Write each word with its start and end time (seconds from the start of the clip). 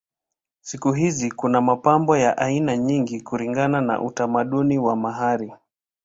Siku 0.61 0.91
hizi 0.91 1.31
kuna 1.31 1.61
mapambo 1.61 2.17
ya 2.17 2.37
aina 2.37 2.77
nyingi 2.77 3.21
kulingana 3.21 3.81
na 3.81 4.01
utamaduni 4.01 4.77
wa 4.79 4.95
mahali. 4.95 5.53